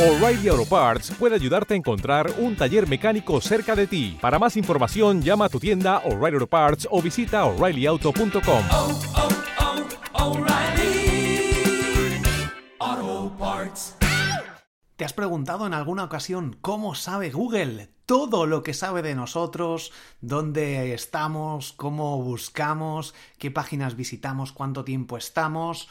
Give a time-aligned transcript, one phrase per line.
[0.00, 4.16] O'Reilly Auto Parts puede ayudarte a encontrar un taller mecánico cerca de ti.
[4.18, 8.64] Para más información, llama a tu tienda O'Reilly Auto Parts o visita oreillyauto.com.
[8.70, 9.00] oh,
[12.80, 13.96] oh, Parts.
[14.96, 19.92] ¿Te has preguntado en alguna ocasión cómo sabe Google todo lo que sabe de nosotros,
[20.22, 25.90] dónde estamos, cómo buscamos, qué páginas visitamos, cuánto tiempo estamos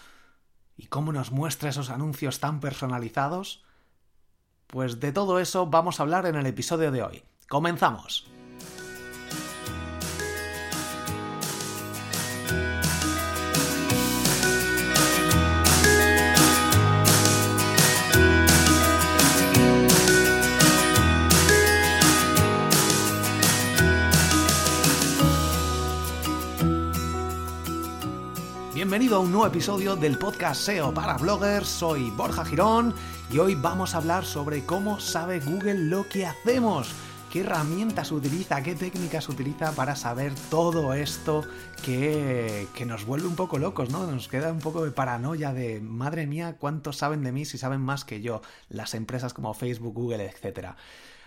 [0.75, 3.68] y cómo nos muestra esos anuncios tan personalizados?
[4.69, 7.23] Pues de todo eso vamos a hablar en el episodio de hoy.
[7.49, 8.29] ¡Comenzamos!
[28.99, 31.69] Bienvenido a un nuevo episodio del podcast SEO para bloggers.
[31.69, 32.93] Soy Borja Girón
[33.31, 36.91] y hoy vamos a hablar sobre cómo sabe Google lo que hacemos.
[37.31, 38.61] ¿Qué herramientas utiliza?
[38.61, 41.45] ¿Qué técnicas utiliza para saber todo esto
[41.81, 44.05] que, que, nos vuelve un poco locos, ¿no?
[44.05, 47.79] Nos queda un poco de paranoia de, madre mía, ¿cuántos saben de mí si saben
[47.79, 48.41] más que yo?
[48.67, 50.75] Las empresas como Facebook, Google, etcétera.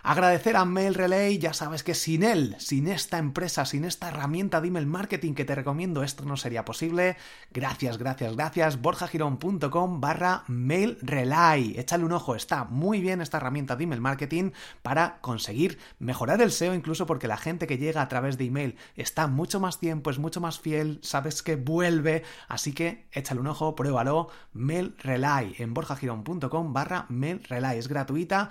[0.04, 4.60] Agradecer a Mail Relay, ya sabes que sin él, sin esta empresa, sin esta herramienta
[4.60, 7.16] de email marketing que te recomiendo, esto no sería posible.
[7.52, 8.82] Gracias, gracias, gracias.
[8.82, 11.78] borjagirón.com barra Mail Relay.
[11.78, 14.50] Échale un ojo, está muy bien esta herramienta de email marketing
[14.82, 18.76] para conseguir mejorar el SEO, incluso porque la gente que llega a través de email
[18.96, 23.46] está mucho más tiempo, es mucho más fiel, sabes que vuelve, así que échale un
[23.46, 24.30] ojo, pruébalo.
[24.52, 27.78] Mail Relay en borjagirón.com barra Mail Relay.
[27.78, 28.50] Es gratuita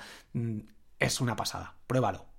[1.02, 1.75] es una pasada.
[1.88, 2.30] Pruébalo.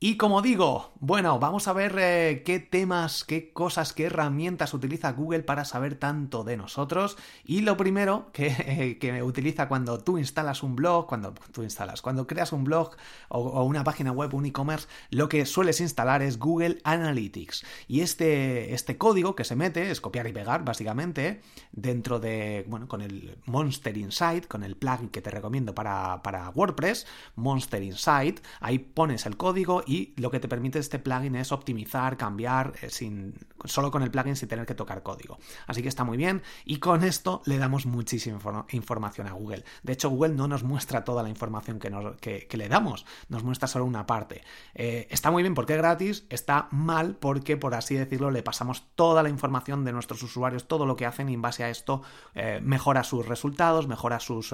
[0.00, 5.12] Y como digo, bueno, vamos a ver eh, qué temas, qué cosas, qué herramientas utiliza
[5.12, 7.16] Google para saber tanto de nosotros.
[7.44, 12.26] Y lo primero que, que utiliza cuando tú instalas un blog, cuando tú instalas, cuando
[12.26, 12.96] creas un blog
[13.28, 17.64] o, o una página web, un e-commerce, lo que sueles instalar es Google Analytics.
[17.88, 21.40] Y este, este código que se mete es copiar y pegar, básicamente,
[21.72, 26.50] dentro de, bueno, con el Monster Insight, con el plugin que te recomiendo para, para
[26.50, 27.06] WordPress,
[27.36, 32.16] Monster Insight, ahí pones el código y lo que te permite este plugin es optimizar,
[32.16, 33.34] cambiar eh, sin,
[33.64, 35.38] solo con el plugin sin tener que tocar código.
[35.66, 38.38] Así que está muy bien y con esto le damos muchísima
[38.70, 39.64] información a Google.
[39.82, 43.06] De hecho, Google no nos muestra toda la información que, nos, que, que le damos,
[43.28, 44.42] nos muestra solo una parte.
[44.74, 48.86] Eh, está muy bien porque es gratis, está mal porque, por así decirlo, le pasamos
[48.94, 52.02] toda la información de nuestros usuarios, todo lo que hacen y en base a esto
[52.34, 54.52] eh, mejora sus resultados, mejora sus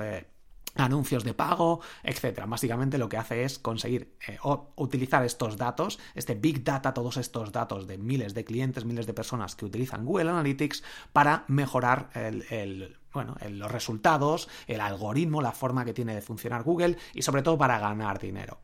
[0.75, 2.47] anuncios de pago, etcétera.
[2.47, 4.39] Básicamente lo que hace es conseguir eh,
[4.77, 9.15] utilizar estos datos, este big data, todos estos datos de miles de clientes, miles de
[9.15, 10.83] personas que utilizan Google Analytics
[11.13, 16.97] para mejorar el bueno, los resultados, el algoritmo, la forma que tiene de funcionar Google
[17.15, 18.61] y sobre todo para ganar dinero.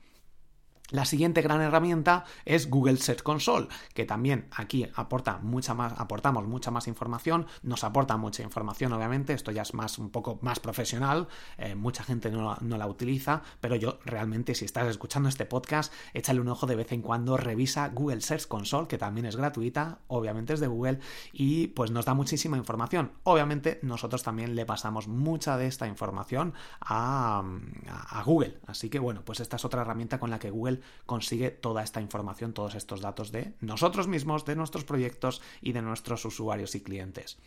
[0.91, 6.47] La siguiente gran herramienta es Google Search Console, que también aquí aporta mucha más, aportamos
[6.47, 10.60] mucha más información, nos aporta mucha información, obviamente, esto ya es más un poco más
[10.60, 11.26] profesional,
[11.58, 15.92] eh, mucha gente no, no, la utiliza, pero yo realmente, si estás escuchando este podcast,
[16.14, 19.98] échale un ojo de vez en cuando, revisa Google Search Console, que también es gratuita,
[20.06, 21.00] obviamente es de Google,
[21.32, 23.10] y pues nos da muchísima información.
[23.24, 27.42] Obviamente, nosotros también le pasamos mucha de esta información a,
[27.88, 30.75] a, a Google, así que bueno, pues esta es otra herramienta con la que Google
[31.06, 35.82] consigue toda esta información, todos estos datos de nosotros mismos, de nuestros proyectos y de
[35.82, 37.38] nuestros usuarios y clientes.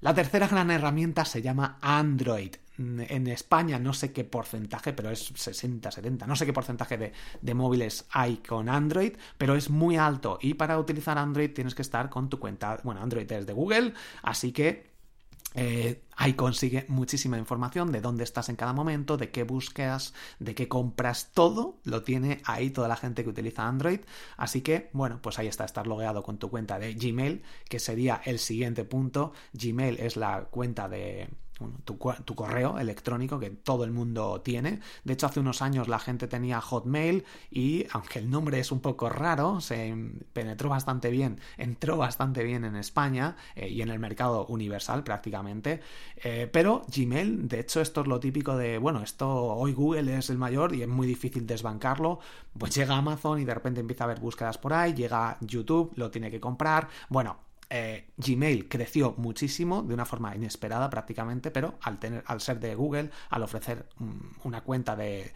[0.00, 2.54] La tercera gran herramienta se llama Android.
[2.78, 7.12] En España no sé qué porcentaje, pero es 60, 70, no sé qué porcentaje de,
[7.42, 10.38] de, móviles hay con Android, pero es muy alto.
[10.40, 13.92] Y para utilizar Android tienes que estar con tu cuenta, bueno, Android es de Google,
[14.22, 14.89] así que
[15.54, 20.54] eh, ahí consigue muchísima información de dónde estás en cada momento, de qué buscas, de
[20.54, 24.00] qué compras, todo lo tiene ahí toda la gente que utiliza Android.
[24.36, 28.20] Así que, bueno, pues ahí está, estar logueado con tu cuenta de Gmail, que sería
[28.24, 29.32] el siguiente punto.
[29.52, 31.28] Gmail es la cuenta de,
[31.84, 34.80] tu, correo electrónico que todo el mundo tiene.
[35.04, 38.80] De hecho, hace unos años la gente tenía Hotmail y, aunque el nombre es un
[38.80, 39.94] poco raro, se
[40.32, 45.80] penetró bastante bien, entró bastante bien en España eh, y en el mercado universal prácticamente.
[46.16, 50.30] Eh, pero Gmail, de hecho, esto es lo típico de, bueno, esto hoy Google es
[50.30, 52.20] el mayor y es muy difícil desbancarlo.
[52.58, 56.10] Pues llega Amazon y de repente empieza a haber búsquedas por ahí, llega YouTube, lo
[56.10, 56.88] tiene que comprar.
[57.08, 57.38] Bueno,
[57.72, 62.74] eh, Gmail creció muchísimo, de una forma inesperada prácticamente, pero al, tener, al ser de
[62.74, 65.32] Google, al ofrecer mm, una cuenta de,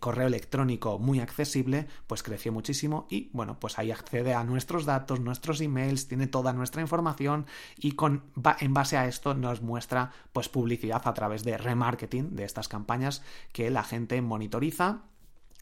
[0.00, 5.20] correo electrónico muy accesible, pues creció muchísimo y bueno, pues ahí accede a nuestros datos,
[5.20, 7.46] nuestros emails, tiene toda nuestra información
[7.76, 8.24] y con,
[8.60, 13.22] en base a esto nos muestra pues publicidad a través de remarketing de estas campañas
[13.52, 15.02] que la gente monitoriza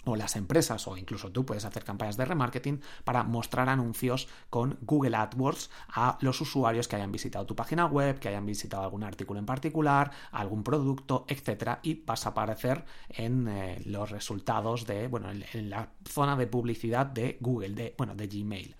[0.04, 4.78] o las empresas o incluso tú puedes hacer campañas de remarketing para mostrar anuncios con
[4.82, 9.04] Google AdWords a los usuarios que hayan visitado tu página web, que hayan visitado algún
[9.04, 15.08] artículo en particular, algún producto, etcétera, y vas a aparecer en eh, los resultados de,
[15.08, 18.76] bueno, en, en, la zona de publicidad de Google, de, bueno, de Gmail.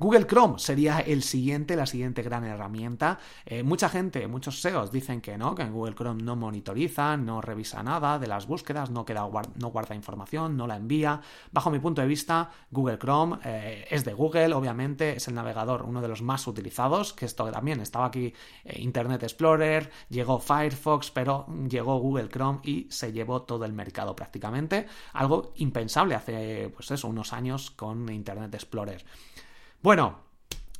[0.00, 3.18] Google Chrome sería el siguiente, la siguiente gran herramienta.
[3.44, 7.82] Eh, mucha gente, muchos SEOs dicen que no, que Google Chrome no monitoriza, no revisa
[7.82, 11.20] nada de las búsquedas, no, queda, no guarda información, no la envía.
[11.50, 15.82] Bajo mi punto de vista, Google Chrome eh, es de Google, obviamente, es el navegador,
[15.82, 21.10] uno de los más utilizados, que esto también estaba aquí eh, Internet Explorer, llegó Firefox,
[21.10, 24.86] pero llegó Google Chrome y se llevó todo el mercado prácticamente.
[25.14, 29.04] Algo impensable hace, pues eso, unos años con Internet Explorer.
[29.80, 30.18] Bueno,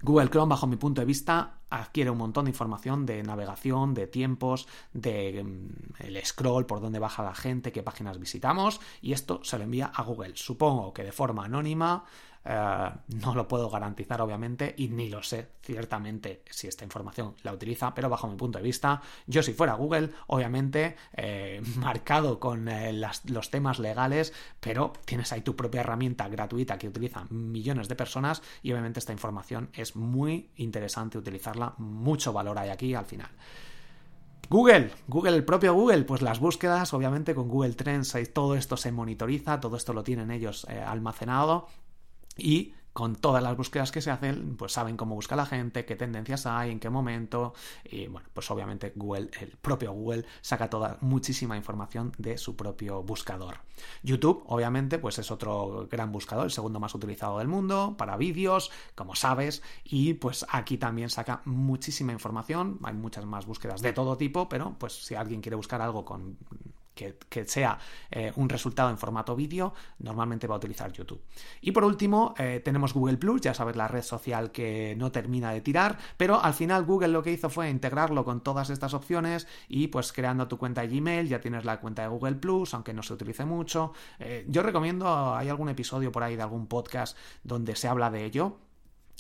[0.02, 4.08] Google Chrome, bajo mi punto de vista, adquiere un montón de información de navegación, de
[4.08, 9.40] tiempos, de mm, el scroll, por dónde baja la gente, qué páginas visitamos, y esto
[9.44, 10.32] se lo envía a Google.
[10.34, 12.04] Supongo que de forma anónima,
[12.44, 17.52] eh, no lo puedo garantizar, obviamente, y ni lo sé ciertamente si esta información la
[17.52, 22.68] utiliza, pero bajo mi punto de vista, yo si fuera Google, obviamente, eh, marcado con
[22.68, 27.96] eh, los temas legales, pero tienes ahí tu propia herramienta gratuita que utilizan millones de
[27.96, 33.30] personas y obviamente esta información es muy interesante utilizarla, mucho valor hay aquí al final.
[34.50, 38.90] Google, Google, el propio Google, pues las búsquedas, obviamente con Google Trends, todo esto se
[38.90, 41.66] monitoriza, todo esto lo tienen ellos almacenado
[42.38, 45.94] y con todas las búsquedas que se hacen, pues saben cómo busca la gente, qué
[45.94, 47.54] tendencias hay, en qué momento.
[47.84, 53.04] Y bueno, pues obviamente Google, el propio Google, saca toda muchísima información de su propio
[53.04, 53.58] buscador.
[54.02, 58.72] YouTube, obviamente, pues es otro gran buscador, el segundo más utilizado del mundo, para vídeos,
[58.96, 59.62] como sabes.
[59.84, 62.80] Y pues aquí también saca muchísima información.
[62.82, 66.36] Hay muchas más búsquedas de todo tipo, pero pues si alguien quiere buscar algo con
[66.98, 67.78] que, sea
[68.10, 71.22] eh, un resultado en formato vídeo, normalmente va a utilizar YouTube.
[71.60, 75.52] Y por último, eh, tenemos Google Plus, ya sabes, la red social que no termina
[75.52, 79.46] de tirar, pero al final Google lo que hizo fue integrarlo con todas estas opciones
[79.68, 82.92] y pues creando tu cuenta de Gmail, ya tienes la cuenta de Google Plus, aunque
[82.92, 83.92] no se utilice mucho.
[84.18, 88.24] Eh, yo recomiendo, hay algún episodio por ahí de algún podcast donde se habla de
[88.24, 88.67] ello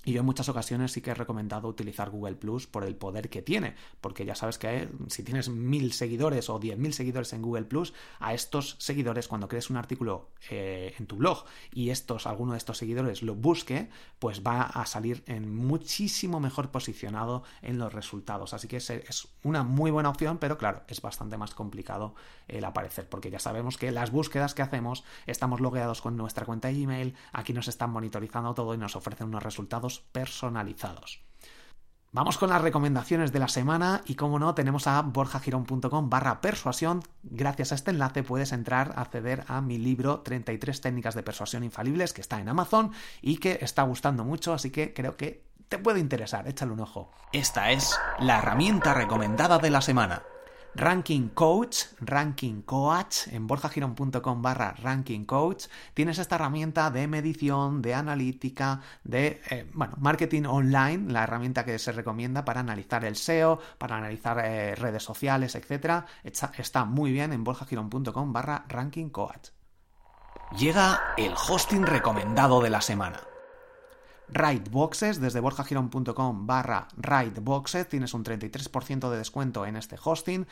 [0.08, 3.28] y yo en muchas ocasiones sí que he recomendado utilizar Google Plus por el poder
[3.28, 7.42] que tiene, porque ya sabes que si tienes mil seguidores o diez mil seguidores en
[7.42, 11.44] Google Plus, a estos seguidores cuando crees un artículo eh, en tu blog
[11.74, 16.70] y estos, alguno de estos seguidores lo busque, pues va a salir en muchísimo mejor
[16.70, 18.54] posicionado en los resultados.
[18.54, 22.14] Así que es, una muy buena opción, pero claro, es bastante más complicado
[22.46, 26.68] el aparecer, porque ya sabemos que las búsquedas que hacemos estamos logueados con nuestra cuenta
[26.68, 31.28] de Gmail, aquí nos están monitorizando todo y nos ofrecen unos resultados personalizados.
[32.10, 37.02] Vamos con las recomendaciones de la semana y como no tenemos a borjagirón.com barra persuasión.
[37.22, 41.64] Gracias a este enlace puedes entrar a acceder a mi libro 33 técnicas de persuasión
[41.64, 45.76] infalibles que está en Amazon y que está gustando mucho, así que creo que te
[45.76, 47.12] puede interesar, échale un ojo.
[47.32, 50.22] Esta es la herramienta recomendada de la semana.
[50.74, 57.94] Ranking Coach, Ranking Coach, en borjagiron.com barra Ranking Coach, tienes esta herramienta de medición, de
[57.94, 63.96] analítica, de, eh, marketing online, la herramienta que se recomienda para analizar el SEO, para
[63.96, 66.04] analizar eh, redes sociales, etc.
[66.22, 69.50] Está, muy bien en borjagiron.com barra Ranking Coach.
[70.56, 73.20] Llega el hosting recomendado de la semana.
[74.70, 76.88] Boxes desde borjagirón.com barra
[77.40, 80.46] Boxes tienes un 33% de descuento en este hosting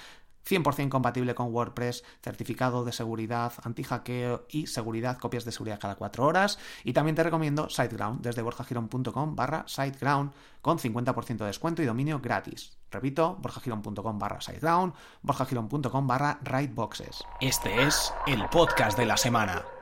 [0.49, 6.25] 100% compatible con WordPress, certificado de seguridad, anti-hackeo y seguridad, copias de seguridad cada 4
[6.25, 6.59] horas.
[6.85, 12.21] Y también te recomiendo SiteGround desde borjagirón.com barra SiteGround con 50% de descuento y dominio
[12.21, 12.77] gratis.
[12.91, 16.39] Repito, borjagirón.com barra SiteGround, borjagirón.com barra
[16.73, 19.76] Boxes Este es el podcast de la semana.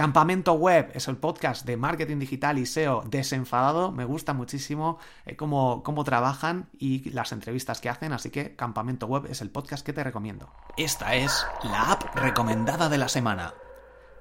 [0.00, 3.92] Campamento Web es el podcast de marketing digital y SEO desenfadado.
[3.92, 9.06] Me gusta muchísimo eh, cómo, cómo trabajan y las entrevistas que hacen, así que Campamento
[9.06, 10.48] Web es el podcast que te recomiendo.
[10.78, 13.52] Esta es la app recomendada de la semana.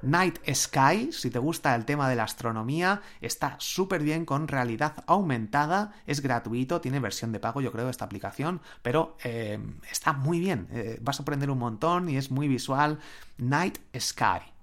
[0.02, 5.06] Night Sky, si te gusta el tema de la astronomía, está súper bien con realidad
[5.08, 9.58] aumentada, es gratuito, tiene versión de pago yo creo esta aplicación, pero eh,
[9.90, 13.00] está muy bien, eh, vas a aprender un montón y es muy visual.
[13.38, 14.59] Night Sky.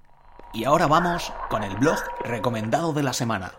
[0.56, 3.52] Y ahora vamos con el blog recomendado de la semana.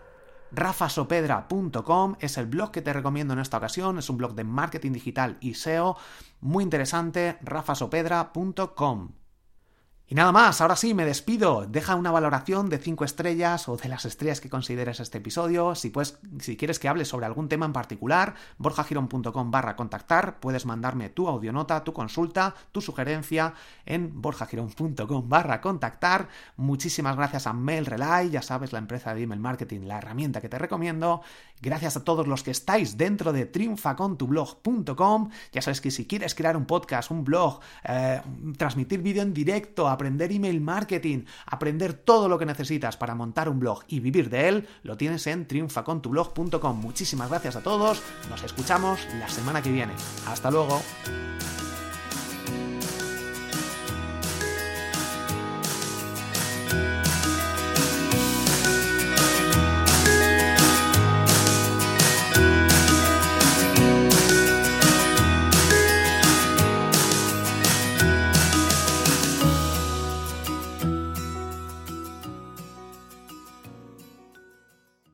[0.51, 4.93] rafasopedra.com es el blog que te recomiendo en esta ocasión, es un blog de marketing
[4.93, 5.95] digital y SEO
[6.41, 9.11] muy interesante, rafasopedra.com.
[10.09, 11.65] Y nada más, ahora sí, me despido.
[11.67, 15.75] Deja una valoración de 5 estrellas o de las estrellas que consideres este episodio.
[15.75, 20.39] Si, pues, si quieres que hable sobre algún tema en particular, borjagiron.com barra contactar.
[20.39, 23.53] Puedes mandarme tu audionota, tu consulta, tu sugerencia
[23.85, 26.29] en borjagiron.com barra contactar.
[26.55, 30.57] Muchísimas gracias a MailRelay, ya sabes, la empresa de email marketing, la herramienta que te
[30.57, 31.21] recomiendo.
[31.61, 35.29] Gracias a todos los que estáis dentro de triunfacontublog.com.
[35.51, 38.21] Ya sabes que si quieres crear un podcast, un blog, eh,
[38.57, 43.59] transmitir vídeo en directo, aprender email marketing, aprender todo lo que necesitas para montar un
[43.59, 46.79] blog y vivir de él, lo tienes en triunfacontublog.com.
[46.79, 49.93] Muchísimas gracias a todos, nos escuchamos la semana que viene.
[50.27, 50.81] Hasta luego.